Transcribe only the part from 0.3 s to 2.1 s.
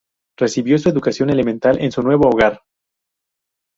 Recibió su educación elemental en su